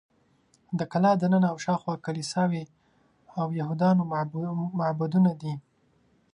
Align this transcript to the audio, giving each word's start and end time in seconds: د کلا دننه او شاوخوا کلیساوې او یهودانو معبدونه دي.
د 0.79 0.81
کلا 0.91 1.11
دننه 1.21 1.47
او 1.51 1.57
شاوخوا 1.65 1.95
کلیساوې 2.05 2.63
او 3.39 3.47
یهودانو 3.59 4.01
معبدونه 4.79 5.31
دي. 5.41 5.53